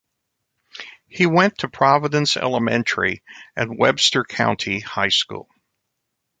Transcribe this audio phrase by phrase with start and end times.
[1.07, 3.21] He went to Providence Elementary
[3.55, 5.47] and Webster County High School.